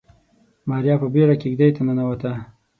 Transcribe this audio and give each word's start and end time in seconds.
ماريا 0.69 0.95
په 1.01 1.07
بيړه 1.13 1.35
کېږدۍ 1.41 1.69
ته 1.75 1.81
ننوته. 1.87 2.31